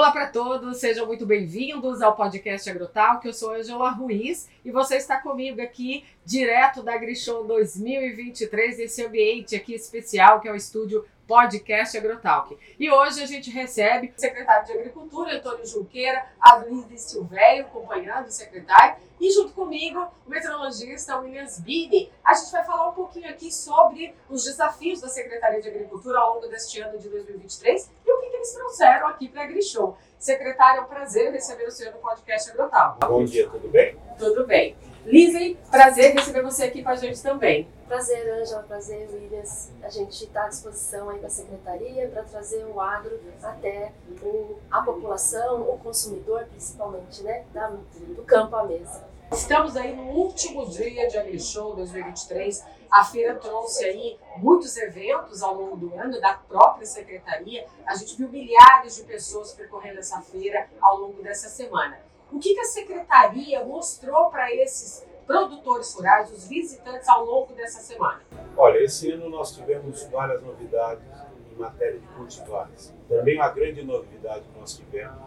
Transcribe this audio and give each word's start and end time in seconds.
Olá 0.00 0.12
para 0.12 0.28
todos, 0.28 0.78
sejam 0.78 1.06
muito 1.06 1.26
bem-vindos 1.26 2.00
ao 2.00 2.16
podcast 2.16 2.70
Agrotal, 2.70 3.20
que 3.20 3.28
eu 3.28 3.34
sou 3.34 3.52
Angela 3.52 3.90
Ruiz 3.90 4.48
e 4.64 4.70
você 4.70 4.96
está 4.96 5.20
comigo 5.20 5.60
aqui 5.60 6.06
direto 6.24 6.82
da 6.82 6.94
AgriShow 6.94 7.44
2023, 7.44 8.78
esse 8.78 9.04
ambiente 9.04 9.54
aqui 9.54 9.74
especial 9.74 10.40
que 10.40 10.48
é 10.48 10.52
o 10.52 10.56
estúdio 10.56 11.04
podcast 11.30 11.96
Agrotalk. 11.96 12.58
E 12.76 12.90
hoje 12.90 13.22
a 13.22 13.26
gente 13.26 13.50
recebe 13.50 14.12
o 14.16 14.20
secretário 14.20 14.66
de 14.66 14.72
Agricultura, 14.72 15.36
Antônio 15.36 15.64
Junqueira, 15.64 16.26
a 16.40 16.56
Luísa 16.56 16.96
Silvério, 16.96 17.66
acompanhando 17.66 18.26
o 18.26 18.32
secretário, 18.32 18.96
e 19.20 19.30
junto 19.30 19.52
comigo 19.52 20.08
o 20.26 20.30
meteorologista 20.30 21.18
Williams 21.18 21.60
Bini. 21.60 22.10
A 22.24 22.34
gente 22.34 22.50
vai 22.50 22.64
falar 22.64 22.88
um 22.88 22.94
pouquinho 22.94 23.28
aqui 23.28 23.52
sobre 23.52 24.12
os 24.28 24.44
desafios 24.44 25.00
da 25.00 25.08
Secretaria 25.08 25.60
de 25.60 25.68
Agricultura 25.68 26.18
ao 26.18 26.34
longo 26.34 26.48
deste 26.48 26.80
ano 26.80 26.98
de 26.98 27.08
2023 27.08 27.90
e 27.99 27.99
o 27.99 27.99
que, 28.30 28.36
eles 28.36 28.52
trouxeram 28.52 29.06
aqui 29.08 29.28
para 29.28 29.42
a 29.42 29.44
AgriShow. 29.44 29.96
Secretário, 30.18 30.80
é 30.80 30.84
um 30.84 30.86
prazer 30.86 31.32
receber 31.32 31.66
o 31.66 31.70
senhor 31.70 31.92
no 31.94 32.00
podcast 32.00 32.50
Agrotalk. 32.50 33.00
Bom 33.06 33.24
dia, 33.24 33.48
tudo 33.48 33.68
bem? 33.68 33.96
Tudo 34.18 34.46
bem. 34.46 34.76
Lizzie, 35.04 35.58
prazer 35.70 36.14
receber 36.14 36.42
você 36.42 36.64
aqui 36.64 36.82
com 36.82 36.90
a 36.90 36.96
gente 36.96 37.22
também. 37.22 37.66
Prazer, 37.88 38.30
Ângela, 38.34 38.62
prazer, 38.62 39.08
Williams. 39.10 39.70
A 39.82 39.88
gente 39.88 40.24
está 40.24 40.44
à 40.44 40.48
disposição 40.48 41.08
aí 41.08 41.18
da 41.20 41.28
Secretaria 41.28 42.08
para 42.08 42.22
trazer 42.22 42.64
o 42.66 42.80
agro 42.80 43.18
até 43.42 43.92
o, 44.22 44.58
a 44.70 44.82
população, 44.82 45.62
o 45.62 45.78
consumidor, 45.78 46.44
principalmente, 46.50 47.22
né, 47.22 47.44
da, 47.52 47.68
do 47.68 48.22
campo 48.24 48.54
à 48.56 48.64
mesa. 48.64 49.09
Estamos 49.32 49.76
aí 49.76 49.94
no 49.94 50.02
último 50.02 50.66
dia 50.66 51.06
de 51.06 51.16
AgriShow 51.16 51.76
2023. 51.76 52.64
A 52.90 53.04
feira 53.04 53.36
trouxe 53.36 53.84
aí 53.84 54.18
muitos 54.36 54.76
eventos 54.76 55.40
ao 55.40 55.54
longo 55.54 55.76
do 55.76 55.94
ano 55.94 56.20
da 56.20 56.34
própria 56.34 56.84
secretaria. 56.84 57.64
A 57.86 57.94
gente 57.94 58.16
viu 58.16 58.28
milhares 58.28 58.96
de 58.96 59.04
pessoas 59.04 59.52
percorrendo 59.52 60.00
essa 60.00 60.20
feira 60.20 60.68
ao 60.80 60.98
longo 60.98 61.22
dessa 61.22 61.48
semana. 61.48 62.00
O 62.32 62.40
que, 62.40 62.54
que 62.54 62.60
a 62.60 62.64
secretaria 62.64 63.64
mostrou 63.64 64.30
para 64.30 64.52
esses 64.52 65.06
produtores 65.26 65.94
rurais, 65.94 66.28
os 66.32 66.48
visitantes, 66.48 67.08
ao 67.08 67.24
longo 67.24 67.52
dessa 67.54 67.80
semana? 67.80 68.20
Olha, 68.56 68.82
esse 68.82 69.12
ano 69.12 69.30
nós 69.30 69.54
tivemos 69.54 70.02
várias 70.08 70.42
novidades 70.42 71.06
em 71.52 71.54
matéria 71.54 72.00
de 72.00 72.06
cultivares. 72.08 72.92
Também 73.08 73.36
uma 73.36 73.48
grande 73.48 73.84
novidade 73.84 74.44
que 74.52 74.58
nós 74.58 74.74
tivemos 74.74 75.22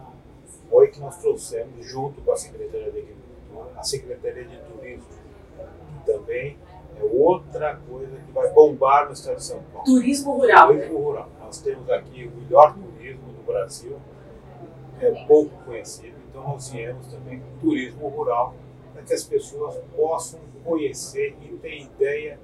foi 0.69 0.89
que 0.89 0.99
nós 0.99 1.17
trouxemos, 1.19 1.85
junto 1.85 2.21
com 2.21 2.31
a 2.31 2.35
Secretaria 2.35 2.91
de 2.91 2.99
Agricultura, 2.99 3.22
a 3.75 3.83
Secretaria 3.83 4.45
de 4.45 4.57
Turismo, 4.57 5.07
também 6.05 6.57
é 6.95 7.03
outra 7.03 7.79
coisa 7.87 8.15
que 8.17 8.31
vai 8.31 8.51
bombar 8.51 9.07
no 9.07 9.13
estado 9.13 9.37
de 9.37 9.43
São 9.43 9.61
Paulo. 9.71 9.85
Turismo 9.85 10.33
rural. 10.33 10.67
Turismo 10.67 10.93
né? 10.93 11.05
rural. 11.05 11.29
Nós 11.39 11.61
temos 11.61 11.89
aqui 11.89 12.25
o 12.25 12.41
melhor 12.41 12.75
turismo 12.75 13.33
do 13.33 13.43
Brasil, 13.45 13.97
é 14.99 15.25
pouco 15.25 15.51
conhecido 15.65 16.23
então 16.33 16.47
nós 16.47 16.67
viemos 16.69 17.05
também 17.07 17.39
com 17.39 17.57
turismo 17.59 18.07
rural 18.07 18.55
para 18.91 19.03
que 19.03 19.13
as 19.13 19.23
pessoas 19.23 19.77
possam 19.95 20.39
conhecer 20.63 21.37
e 21.43 21.49
ter 21.57 21.81
ideia, 21.81 22.39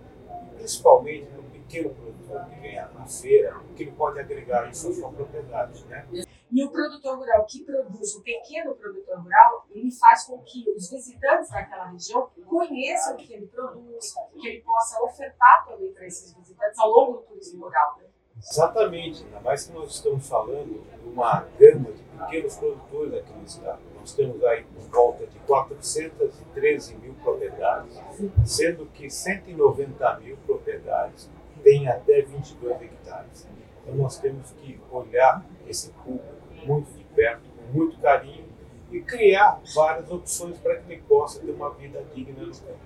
principalmente 0.55 1.27
do 1.69 1.89
pequeno 1.89 1.89
produtor 1.93 2.45
que 2.45 2.59
vem 2.59 2.79
à 2.79 3.05
feira, 3.05 3.57
o 3.57 3.73
que 3.73 3.83
ele 3.83 3.91
pode 3.91 4.19
agregar 4.19 4.69
isso 4.69 4.89
à 4.89 4.93
sua 4.93 5.11
propriedade. 5.11 5.85
Né? 5.85 6.07
E 6.51 6.65
o 6.65 6.71
produtor 6.71 7.17
rural 7.19 7.45
que 7.45 7.63
produz, 7.63 8.15
o 8.15 8.23
pequeno 8.23 8.73
produtor 8.73 9.19
rural, 9.19 9.67
ele 9.69 9.91
faz 9.91 10.23
com 10.23 10.39
que 10.39 10.65
os 10.75 10.89
visitantes 10.89 11.51
daquela 11.51 11.85
região 11.85 12.27
conheçam 12.47 13.13
o 13.13 13.17
que 13.17 13.33
ele 13.33 13.47
produz, 13.47 14.13
que 14.39 14.47
ele 14.47 14.61
possa 14.61 15.01
ofertar 15.03 15.65
também 15.67 15.93
para 15.93 16.07
esses 16.07 16.33
visitantes 16.33 16.79
ao 16.79 16.89
longo 16.89 17.13
do 17.17 17.23
turismo 17.23 17.65
rural. 17.65 17.97
Né? 17.99 18.05
Exatamente, 18.37 19.23
ainda 19.25 19.41
mais 19.41 19.67
que 19.67 19.73
nós 19.73 19.91
estamos 19.91 20.27
falando 20.27 20.81
de 20.81 21.09
uma 21.09 21.41
gama 21.59 21.91
de 21.91 22.03
pequenos 22.03 22.55
produtores 22.55 23.13
aqui 23.13 23.33
no 23.33 23.43
estado. 23.43 23.79
Nós 23.99 24.13
temos 24.13 24.43
aí 24.43 24.63
por 24.63 24.83
volta 24.89 25.27
de 25.27 25.37
413 25.39 26.95
mil 26.95 27.13
propriedades, 27.15 27.99
sendo 28.45 28.85
que 28.87 29.09
190 29.09 30.19
mil 30.19 30.37
propriedades 30.37 31.29
têm 31.69 31.87
até 31.87 32.21
22 32.21 32.81
hectares. 32.81 33.47
Então 33.83 33.95
nós 33.95 34.17
temos 34.17 34.51
que 34.53 34.79
olhar 34.91 35.45
esse 35.67 35.91
público 35.91 36.25
muito 36.65 36.91
de 36.91 37.03
perto, 37.03 37.43
com 37.49 37.77
muito 37.77 37.99
carinho 37.99 38.49
e 38.91 39.01
criar 39.01 39.61
várias 39.75 40.09
opções 40.09 40.57
para 40.57 40.77
que 40.77 40.93
ele 40.93 41.03
possa 41.03 41.39
ter 41.39 41.51
uma 41.51 41.69
vida 41.71 42.03
digna 42.13 42.43
no 42.43 42.51
campo. 42.51 42.79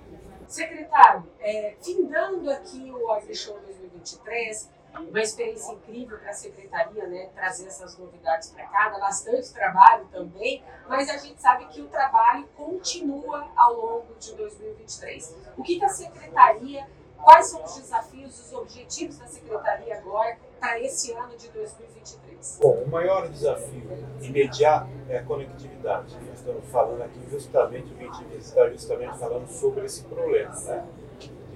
Secretário, 0.46 1.26
é, 1.40 1.74
findando 1.82 2.50
aqui 2.50 2.92
o 2.92 3.10
AgriShow 3.10 3.58
2023, 3.60 4.70
uma 4.94 5.20
experiência 5.20 5.72
incrível 5.72 6.18
para 6.18 6.30
a 6.30 6.34
secretaria, 6.34 7.06
né, 7.06 7.30
trazer 7.34 7.66
essas 7.66 7.98
novidades 7.98 8.50
para 8.50 8.66
cá, 8.66 8.90
bastante 8.90 9.52
trabalho 9.52 10.06
também, 10.12 10.62
mas 10.86 11.08
a 11.08 11.16
gente 11.16 11.40
sabe 11.40 11.66
que 11.66 11.80
o 11.80 11.88
trabalho 11.88 12.46
continua 12.54 13.48
ao 13.56 13.74
longo 13.74 14.14
de 14.20 14.34
2023. 14.34 15.36
O 15.56 15.62
que, 15.62 15.78
que 15.78 15.84
a 15.84 15.88
secretaria, 15.88 16.86
quais 17.24 17.46
são 17.46 17.64
os 17.64 17.74
desafios, 17.74 18.38
os 18.38 18.52
objetivos 18.52 19.18
da 19.18 19.26
secretaria 19.26 19.96
agora 19.96 20.36
para 20.60 20.78
esse 20.80 21.12
ano 21.12 21.34
de 21.36 21.48
2023? 21.48 22.58
Bom, 22.60 22.82
o 22.82 22.88
maior 22.88 23.28
desafio 23.28 23.82
imediato 24.20 24.90
é 25.08 25.18
a 25.18 25.24
conectividade. 25.24 26.14
Nós 26.28 26.38
estamos 26.38 26.64
falando 26.70 27.02
aqui 27.02 27.18
justamente, 27.30 27.92
o 27.94 27.98
gente 27.98 28.38
está 28.38 28.68
justamente 28.68 29.18
falando 29.18 29.48
sobre 29.48 29.86
esse 29.86 30.04
problema, 30.04 30.54
né? 30.54 30.86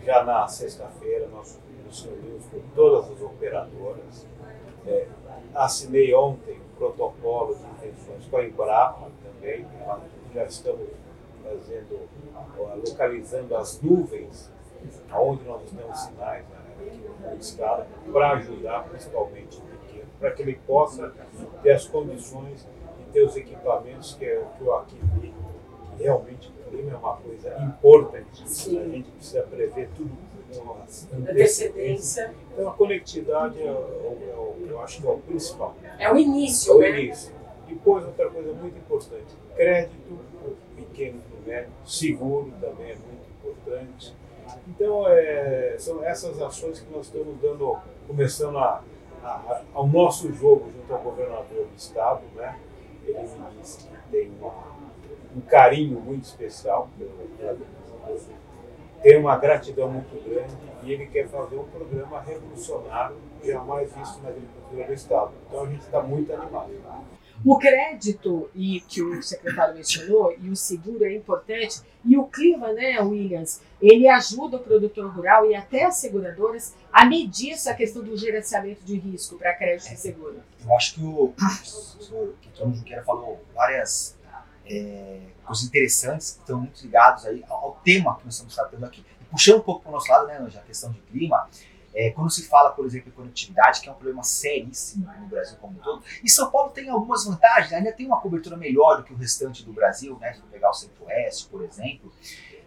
Já 0.05 0.25
na 0.25 0.49
sexta-feira 0.49 1.29
nós 1.29 1.59
nos 1.85 2.03
reunimos 2.03 2.47
com 2.47 2.61
todas 2.75 3.11
as 3.11 3.21
operadoras. 3.21 4.27
É, 4.87 5.07
assinei 5.55 6.15
ontem 6.15 6.59
o 6.59 6.77
protocolo 6.79 7.55
de 7.55 7.63
intenções 7.63 8.27
com 8.31 8.37
a 8.39 8.45
Embrapa 8.45 9.11
também, 9.23 9.67
já 10.35 10.45
estamos 10.45 10.89
fazendo, 11.43 12.09
localizando 12.87 13.57
as 13.57 13.83
nuvens 13.83 14.51
onde 15.13 15.45
nós 15.45 15.63
temos 15.71 15.99
sinais 15.99 16.45
né, 16.49 17.31
no 17.31 17.39
estado, 17.39 17.87
para 18.13 18.33
ajudar 18.33 18.85
principalmente 18.89 19.59
o 19.59 19.63
pequeno, 19.63 20.07
para 20.19 20.31
que 20.33 20.43
ele 20.43 20.61
possa 20.67 21.13
ter 21.63 21.73
as 21.73 21.87
condições 21.87 22.67
e 23.01 23.13
ter 23.13 23.23
os 23.23 23.37
equipamentos 23.37 24.15
que, 24.15 24.25
é, 24.25 24.45
que 24.57 24.65
eu 24.65 24.75
aqui 24.77 24.97
vi, 25.21 25.35
que 25.97 26.03
realmente 26.03 26.49
o 26.49 26.71
clima 26.71 26.93
é 26.93 26.97
uma 26.97 27.17
coisa 27.17 27.59
importantíssima, 27.59 28.81
a 28.81 28.89
gente 28.89 29.11
precisa 29.11 29.43
prever 29.43 29.89
tudo 29.97 30.29
antecedência. 31.29 32.35
Então 32.53 32.69
a 32.69 32.73
conectividade 32.73 33.61
é, 33.61 33.67
é, 33.67 33.69
é, 33.69 34.71
eu 34.71 34.81
acho 34.81 35.01
que 35.01 35.07
é 35.07 35.11
o 35.11 35.19
principal. 35.19 35.77
É 35.99 36.13
o 36.13 36.17
início, 36.17 36.73
é 36.73 36.77
o 36.77 36.79
né? 36.81 37.03
início. 37.03 37.33
Depois 37.67 38.05
outra 38.05 38.31
coisa 38.31 38.53
muito 38.55 38.79
importante, 38.79 39.37
crédito 39.55 40.19
pequeno 40.75 41.21
e 41.33 41.49
médio, 41.49 41.71
seguro 41.85 42.51
também 42.61 42.93
é 42.93 42.97
muito 42.97 43.29
importante. 43.39 44.15
Então 44.69 45.09
é, 45.09 45.77
são 45.79 46.05
essas 46.05 46.41
ações 46.41 46.81
que 46.81 46.93
nós 46.93 47.07
estamos 47.07 47.41
dando, 47.41 47.79
começando 48.07 48.59
a, 48.59 48.83
a, 49.23 49.63
ao 49.73 49.87
nosso 49.87 50.33
jogo 50.33 50.71
junto 50.71 50.93
ao 50.93 51.01
governador 51.01 51.67
do 51.67 51.77
estado, 51.77 52.23
né? 52.37 52.59
Ele 53.07 53.19
me 53.19 53.61
disse 53.61 53.87
que 53.87 53.97
tem 54.11 54.31
um, 54.43 55.39
um 55.39 55.41
carinho 55.41 55.99
muito 55.99 56.25
especial 56.25 56.89
pelo 56.99 57.19
tem 59.03 59.17
uma 59.17 59.37
gratidão 59.37 59.89
muito 59.89 60.29
grande 60.29 60.53
e 60.83 60.93
ele 60.93 61.07
quer 61.07 61.29
fazer 61.29 61.57
um 61.57 61.65
programa 61.65 62.21
revolucionário 62.21 63.17
jamais 63.45 63.93
visto 63.93 64.21
na 64.23 64.31
agricultura 64.31 64.87
do 64.87 64.93
Estado. 64.93 65.31
Então 65.47 65.63
a 65.63 65.67
gente 65.67 65.81
está 65.83 66.03
muito 66.03 66.33
animado. 66.33 66.71
O 67.45 67.57
crédito, 67.59 68.51
e 68.55 68.81
que 68.81 69.01
o 69.01 69.23
secretário 69.23 69.75
mencionou, 69.75 70.35
e 70.41 70.51
o 70.51 70.57
seguro 70.57 71.05
é 71.05 71.15
importante, 71.15 71.81
e 72.05 72.17
o 72.17 72.25
clima, 72.25 72.73
né, 72.73 73.01
Williams, 73.01 73.61
ele 73.81 74.09
ajuda 74.09 74.57
o 74.57 74.61
produtor 74.61 75.11
rural 75.15 75.49
e 75.49 75.55
até 75.55 75.85
as 75.85 75.97
seguradoras 75.97 76.75
a 76.93 77.05
medir 77.05 77.53
essa 77.53 77.75
questão 77.75 78.03
do 78.03 78.17
gerenciamento 78.17 78.85
de 78.85 78.99
risco 78.99 79.37
para 79.37 79.55
crédito 79.55 79.93
e 79.93 79.97
seguro. 79.97 80.43
Eu 80.65 80.77
acho 80.77 80.95
que 80.95 81.03
o, 81.03 81.25
o 81.25 82.35
que 82.41 82.63
o 82.63 82.75
Junqueira 82.75 83.05
falou 83.05 83.41
várias 83.55 84.19
é, 84.67 85.21
coisas 85.45 85.65
interessantes 85.65 86.33
que 86.33 86.41
estão 86.41 86.61
muito 86.61 86.83
ligados 86.83 87.25
aí 87.27 87.45
ao, 87.49 87.57
ao, 87.57 87.73
tema 87.85 88.17
que 88.17 88.25
nós 88.25 88.35
estamos 88.35 88.55
tratando 88.55 88.85
aqui. 88.85 89.05
E 89.21 89.25
puxando 89.25 89.59
um 89.59 89.63
pouco 89.63 89.83
para 89.83 89.91
o 89.91 89.93
nosso 89.93 90.11
lado, 90.11 90.27
né, 90.27 90.47
já 90.51 90.61
a 90.61 90.65
questão 90.65 90.91
de 90.93 91.01
clima, 91.01 91.49
é, 91.95 92.11
quando 92.11 92.31
se 92.31 92.47
fala, 92.47 92.71
por 92.71 92.85
exemplo, 92.85 93.09
em 93.09 93.13
conectividade, 93.13 93.81
que 93.81 93.89
é 93.89 93.93
um 93.93 93.95
problema 93.95 94.23
seríssimo 94.23 95.07
no 95.21 95.27
Brasil 95.27 95.57
como 95.61 95.79
um 95.79 95.83
todo, 95.83 96.03
e 96.23 96.31
São 96.31 96.51
Paulo 96.51 96.71
tem 96.71 96.89
algumas 96.89 97.25
vantagens, 97.25 97.73
ainda 97.73 97.93
tem 97.93 98.07
uma 98.07 98.21
cobertura 98.21 98.57
melhor 98.57 98.99
do 98.99 99.05
que 99.05 99.13
o 99.13 99.17
restante 99.17 99.65
do 99.65 99.73
Brasil, 99.73 100.17
né, 100.19 100.33
se 100.35 100.43
pegar 100.43 100.71
o 100.71 100.75
Centro-Oeste, 100.75 101.49
por 101.49 101.65
exemplo. 101.65 102.13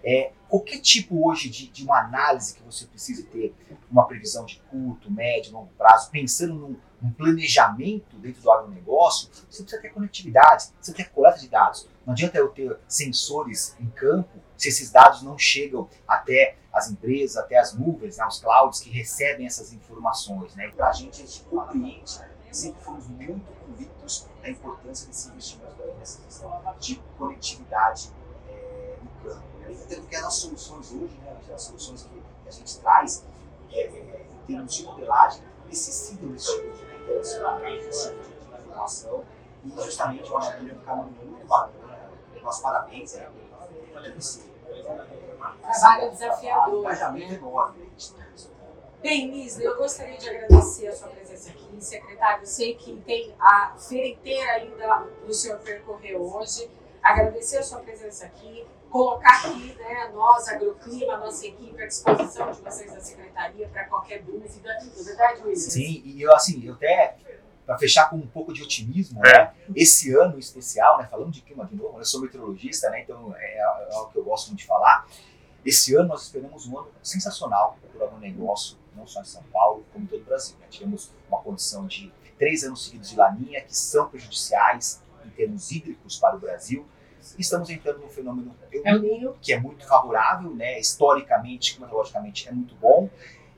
É, 0.03 0.31
qualquer 0.49 0.79
tipo 0.79 1.27
hoje 1.27 1.47
de, 1.47 1.67
de, 1.67 1.83
uma 1.83 1.99
análise 1.99 2.55
que 2.55 2.63
você 2.63 2.85
precisa 2.85 3.23
ter, 3.27 3.53
uma 3.89 4.07
previsão 4.07 4.45
de 4.45 4.59
curto, 4.69 5.11
médio, 5.11 5.53
longo 5.53 5.69
prazo, 5.77 6.09
pensando 6.09 6.55
num, 6.55 6.75
num 6.99 7.11
planejamento 7.11 8.17
dentro 8.17 8.41
do 8.41 8.51
agronegócio, 8.51 9.29
você 9.31 9.63
precisa 9.63 9.81
ter 9.81 9.89
conectividade, 9.89 10.63
você 10.63 10.71
precisa 10.71 10.97
ter 10.97 11.09
coleta 11.11 11.37
de 11.37 11.47
dados. 11.47 11.87
Não 12.03 12.13
adianta 12.13 12.37
eu 12.37 12.49
ter 12.49 12.75
sensores 12.87 13.75
em 13.79 13.87
campo 13.91 14.40
se 14.61 14.69
esses 14.69 14.91
dados 14.91 15.23
não 15.23 15.37
chegam 15.37 15.89
até 16.07 16.57
as 16.71 16.89
empresas, 16.89 17.37
até 17.37 17.57
as 17.57 17.73
nuvens, 17.73 18.17
né, 18.17 18.25
os 18.27 18.39
clouds 18.39 18.79
que 18.79 18.89
recebem 18.89 19.45
essas 19.45 19.73
informações. 19.73 20.55
Né? 20.55 20.69
Para 20.69 20.89
a 20.89 20.93
gente, 20.93 21.21
a 21.21 21.25
gente 21.25 21.43
compreende 21.43 22.21
sempre 22.51 22.83
fomos 22.83 23.07
muito 23.07 23.49
convictos 23.65 24.27
da 24.41 24.49
importância 24.49 25.07
desse 25.07 25.29
investimento 25.29 25.71
nessa 25.97 26.21
questão 26.21 26.75
de 26.79 27.01
conectividade 27.17 28.11
é, 28.49 28.97
no 29.01 29.09
campo. 29.23 29.45
Né? 29.59 29.75
Até 29.83 29.95
porque 29.95 30.15
as 30.15 30.23
nossas 30.23 30.41
soluções 30.41 30.91
hoje, 30.91 31.17
né, 31.23 31.37
as 31.53 31.61
soluções 31.61 32.03
que 32.03 32.47
a 32.47 32.51
gente 32.51 32.79
traz, 32.79 33.25
é, 33.71 33.81
é, 33.81 34.27
em 34.29 34.45
termos 34.45 34.73
de 34.73 34.83
modelagem, 34.83 35.43
necessitam 35.65 36.29
desse 36.29 36.53
tipo 36.53 36.77
de 36.77 37.05
relacionamento, 37.05 37.85
desse 37.85 38.09
tipo 38.09 38.23
de 38.23 38.67
informação, 38.67 39.23
e 39.63 39.69
justamente 39.81 40.29
eu 40.29 40.37
acho 40.37 40.57
que 40.57 40.63
ele 40.63 40.71
é 40.71 40.73
um 40.73 40.79
caminho 40.81 41.15
muito 41.23 41.47
bacana. 41.47 42.11
Nossos 42.43 42.61
parabéns 42.61 43.15
aí, 43.15 43.27
pelo 43.93 44.17
esse 44.17 44.50
trabalho 45.61 46.11
desafiador. 46.11 46.79
Um. 46.79 46.81
Bem, 49.01 49.31
Lisla, 49.31 49.63
eu 49.63 49.77
gostaria 49.77 50.17
de 50.17 50.29
agradecer 50.29 50.87
a 50.87 50.95
sua 50.95 51.07
presença 51.07 51.49
aqui. 51.49 51.61
Secretário, 51.79 52.43
eu 52.43 52.47
sei 52.47 52.75
que 52.75 52.95
tem 52.97 53.33
a 53.39 53.75
feira 53.75 54.07
inteira 54.07 54.51
ainda 54.51 55.07
o 55.27 55.33
senhor 55.33 55.57
percorrer 55.59 56.15
hoje. 56.15 56.69
Agradecer 57.01 57.57
a 57.57 57.63
sua 57.63 57.79
presença 57.79 58.27
aqui, 58.27 58.63
colocar 58.91 59.39
aqui 59.39 59.73
né, 59.79 60.11
nós, 60.13 60.47
Agroclima, 60.47 61.17
nossa 61.17 61.47
equipe, 61.47 61.81
à 61.81 61.87
disposição 61.87 62.51
de 62.51 62.61
vocês 62.61 62.93
da 62.93 62.99
Secretaria 62.99 63.67
para 63.69 63.85
qualquer 63.85 64.21
dúvida. 64.21 64.69
É 64.69 65.03
verdade, 65.03 65.41
Luiz? 65.41 65.63
Sim, 65.63 66.03
e 66.05 66.21
eu, 66.21 66.31
assim, 66.35 66.63
eu 66.63 66.75
até, 66.75 67.17
para 67.71 67.77
fechar 67.77 68.09
com 68.09 68.17
um 68.17 68.27
pouco 68.27 68.53
de 68.53 68.61
otimismo, 68.61 69.25
é. 69.25 69.31
né, 69.31 69.53
esse 69.73 70.13
ano 70.13 70.37
especial, 70.37 70.97
né, 70.97 71.07
falando 71.09 71.31
de 71.31 71.41
clima 71.41 71.65
de 71.65 71.73
novo, 71.73 71.99
eu 71.99 72.03
sou 72.03 72.19
meteorologista, 72.19 72.89
né, 72.89 73.01
então 73.01 73.33
é, 73.37 73.59
é 73.59 73.63
algo 73.93 74.11
que 74.11 74.17
eu 74.17 74.25
gosto 74.25 74.47
muito 74.47 74.59
de 74.59 74.65
falar. 74.65 75.07
Esse 75.65 75.95
ano 75.95 76.09
nós 76.09 76.23
esperamos 76.23 76.67
um 76.67 76.77
ano 76.77 76.89
sensacional 77.01 77.77
para 77.93 78.03
o 78.03 78.07
agronegócio, 78.07 78.77
não 78.93 79.07
só 79.07 79.21
em 79.21 79.25
São 79.25 79.43
Paulo, 79.43 79.85
como 79.93 80.03
em 80.03 80.07
todo 80.07 80.21
o 80.21 80.25
Brasil. 80.25 80.57
Né? 80.59 80.65
Tivemos 80.69 81.13
uma 81.29 81.39
condição 81.39 81.87
de 81.87 82.11
três 82.37 82.63
anos 82.65 82.83
seguidos 82.83 83.09
de 83.09 83.15
laninha, 83.15 83.61
que 83.61 83.73
são 83.73 84.09
prejudiciais 84.09 85.01
em 85.23 85.29
termos 85.29 85.71
hídricos 85.71 86.17
para 86.17 86.35
o 86.35 86.39
Brasil. 86.39 86.85
Estamos 87.37 87.69
entrando 87.69 87.99
no 87.99 88.09
fenômeno 88.09 88.53
El 88.71 89.33
que 89.39 89.53
é 89.53 89.59
muito 89.59 89.87
favorável, 89.87 90.53
né? 90.53 90.77
historicamente, 90.77 91.75
climatologicamente, 91.75 92.49
é 92.49 92.51
muito 92.51 92.75
bom. 92.75 93.09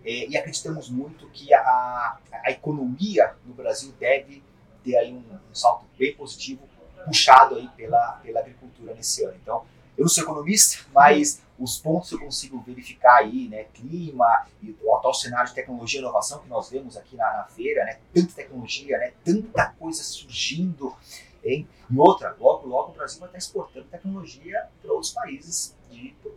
É, 0.06 0.28
e 0.28 0.38
acreditamos 0.38 0.90
muito 0.90 1.30
que 1.30 1.54
a, 1.54 2.18
a 2.44 2.52
economia 2.52 3.36
no 3.46 3.54
Brasil 3.54 3.94
deve 4.00 4.44
ter 4.84 4.98
aí 4.98 5.14
um, 5.14 5.24
um 5.50 5.56
salto 5.56 5.86
bem 5.98 6.14
positivo, 6.16 6.68
puxado 7.06 7.56
aí 7.56 7.70
pela, 7.76 8.20
pela 8.24 8.40
agricultura 8.40 8.94
nesse 8.94 9.24
ano. 9.24 9.36
Então, 9.42 9.66
eu 9.98 10.04
não 10.04 10.10
sou 10.10 10.24
economista, 10.24 10.84
mas 10.94 11.42
os 11.58 11.78
pontos 11.78 12.10
que 12.10 12.16
eu 12.16 12.20
consigo 12.20 12.60
verificar 12.62 13.18
aí, 13.18 13.48
né, 13.48 13.66
clima 13.74 14.48
e 14.62 14.76
o 14.82 14.96
atual 14.96 15.14
cenário 15.14 15.48
de 15.48 15.56
tecnologia 15.56 16.00
e 16.00 16.04
inovação 16.04 16.40
que 16.40 16.50
nós 16.50 16.70
vemos 16.70 16.98
aqui 16.98 17.16
na, 17.16 17.32
na 17.32 17.44
feira, 17.46 17.86
né, 17.86 18.00
tanta 18.14 18.34
tecnologia, 18.34 18.98
né, 18.98 19.14
tanta 19.24 19.68
coisa 19.80 20.04
surgindo, 20.04 20.96
hein? 21.44 21.68
E 21.90 21.98
outra, 21.98 22.36
logo, 22.40 22.68
logo 22.68 22.92
o 22.92 22.94
Brasil 22.94 23.19
vai 23.19 23.30
estar 23.30 23.38
exportando 23.38 23.86
tecnologia 23.88 24.68
para 24.81 24.92
outros 24.92 25.12
países 25.12 25.75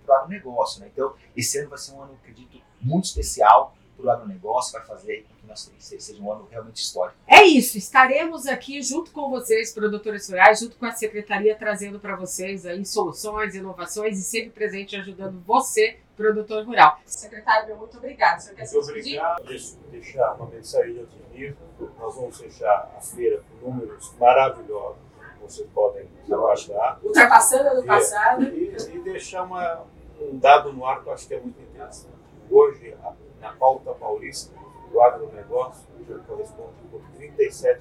para 0.04 0.14
o 0.14 0.18
agronegócio, 0.18 0.80
né? 0.80 0.90
Então, 0.92 1.14
esse 1.36 1.58
ano 1.58 1.70
vai 1.70 1.78
ser 1.78 1.92
um 1.92 2.02
ano, 2.02 2.14
acredito, 2.22 2.60
muito 2.80 3.04
especial 3.04 3.74
para 3.96 4.06
o 4.06 4.10
agronegócio, 4.10 4.72
vai 4.72 4.86
fazer 4.86 5.22
com 5.22 5.34
que 5.36 5.46
nós 5.46 5.72
seja 5.78 6.22
um 6.22 6.30
ano 6.30 6.46
realmente 6.50 6.76
histórico. 6.76 7.18
É 7.26 7.42
isso, 7.44 7.78
estaremos 7.78 8.46
aqui 8.46 8.82
junto 8.82 9.10
com 9.10 9.30
vocês, 9.30 9.72
produtores 9.72 10.28
rurais, 10.28 10.60
junto 10.60 10.76
com 10.76 10.84
a 10.84 10.92
secretaria, 10.92 11.56
trazendo 11.56 11.98
para 11.98 12.14
vocês 12.14 12.66
aí 12.66 12.84
soluções, 12.84 13.54
inovações 13.54 14.18
e 14.18 14.22
sempre 14.22 14.50
presente 14.50 14.96
ajudando 14.96 15.42
você, 15.46 15.98
produtor 16.16 16.64
rural. 16.64 16.98
Secretário, 17.04 17.76
muito 17.76 17.96
obrigado. 17.98 18.40
Você 18.40 18.54
quer 18.54 18.70
muito 18.70 18.88
obrigado. 18.90 19.44
Deixa 19.44 19.76
deixar 19.90 20.32
uma 20.34 20.46
mensagem 20.46 20.94
de 20.94 21.00
otimismo. 21.00 21.56
Nós 21.98 22.14
vamos 22.14 22.38
fechar 22.38 22.90
a 22.96 23.00
feira 23.00 23.42
com 23.60 23.70
números 23.70 24.14
maravilhosos. 24.18 24.98
Vocês 25.40 25.68
podem 25.72 26.08
aguardar. 26.24 26.98
Ultrapassando 27.02 27.68
ano 27.68 27.84
passado. 27.84 28.42
E, 28.42 28.74
e 28.74 28.98
deixar 29.00 29.42
uma, 29.42 29.84
um 30.20 30.38
dado 30.38 30.72
no 30.72 30.84
ar 30.84 31.02
que 31.02 31.08
eu 31.08 31.12
acho 31.12 31.28
que 31.28 31.34
é 31.34 31.40
muito 31.40 31.60
interessante. 31.60 32.16
Hoje, 32.50 32.96
a 33.04 33.12
na 33.40 33.52
pauta 33.52 33.92
paulista, 33.92 34.52
o 34.92 35.00
agronegócio 35.00 35.86
já 36.08 36.18
corresponde 36.20 36.74
por 36.90 37.00
37% 37.18 37.78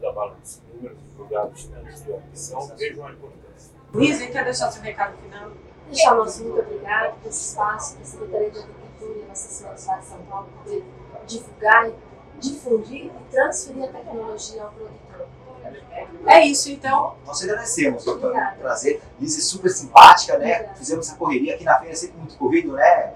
da 0.00 0.12
balança. 0.12 0.62
Números 0.74 0.98
divulgados 1.08 1.70
antes 1.76 2.04
de 2.04 2.12
ontem. 2.12 2.30
Então, 2.34 2.76
vejam 2.76 3.06
a 3.06 3.12
importância. 3.12 3.74
Lisa, 3.94 4.26
quer 4.28 4.44
deixar 4.44 4.70
seu 4.70 4.82
recado 4.82 5.16
final? 5.18 5.50
Deixar 5.88 6.14
nosso 6.14 6.44
muito 6.44 6.60
obrigado 6.60 7.14
por 7.20 7.28
esse 7.28 7.48
espaço 7.50 7.96
que 7.96 8.02
a 8.02 8.06
Secretaria 8.06 8.50
de 8.50 8.58
Agricultura 8.58 9.18
e 9.18 9.22
a 9.22 9.26
Nossa 9.28 9.48
Senhora 9.48 9.74
do 9.74 9.78
Estado 9.78 10.00
de 10.00 10.06
São 10.06 10.18
Paulo 10.22 10.48
poder 10.62 10.84
divulgar, 11.26 11.90
difundir 12.38 13.06
e 13.06 13.30
transferir 13.30 13.84
a 13.84 13.88
tecnologia 13.88 14.62
ao 14.62 14.70
produtor. 14.70 15.12
É 16.26 16.46
isso, 16.46 16.70
então. 16.70 17.16
Nós 17.26 17.42
agradecemos 17.42 18.04
por 18.04 18.20
trazer. 18.60 19.02
Lise 19.20 19.42
super 19.42 19.70
simpática, 19.70 20.38
né? 20.38 20.54
Obrigada. 20.54 20.78
Fizemos 20.78 21.08
essa 21.08 21.16
correria 21.16 21.54
aqui 21.54 21.64
na 21.64 21.78
feira, 21.78 21.92
é 21.92 21.96
sempre 21.96 22.18
muito 22.18 22.36
corrido, 22.36 22.72
né? 22.72 23.14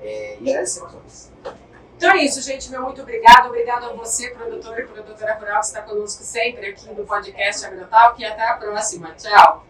É, 0.00 0.36
e 0.40 0.50
agradecer 0.50 0.80
mais 0.80 0.92
uma 0.92 1.02
vez. 1.02 1.32
Então 1.96 2.10
é 2.10 2.24
isso, 2.24 2.42
gente. 2.42 2.70
Meu 2.70 2.82
muito 2.82 3.00
obrigado. 3.00 3.46
Obrigado 3.46 3.86
a 3.86 3.92
você, 3.94 4.30
produtor 4.30 4.78
e 4.78 4.86
produtora 4.86 5.34
rural, 5.34 5.60
que 5.60 5.66
está 5.66 5.82
conosco 5.82 6.22
sempre 6.22 6.66
aqui 6.66 6.88
no 6.92 7.04
podcast 7.06 7.64
Agrotal. 7.64 8.14
E 8.18 8.24
até 8.24 8.48
a 8.48 8.54
próxima. 8.54 9.14
Tchau. 9.16 9.64